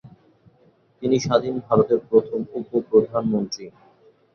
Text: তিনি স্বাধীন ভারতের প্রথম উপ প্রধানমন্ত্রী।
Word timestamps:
তিনি 1.03 1.17
স্বাধীন 1.19 1.55
ভারতের 1.67 1.99
প্রথম 2.09 2.39
উপ 2.57 2.67
প্রধানমন্ত্রী। 2.89 3.65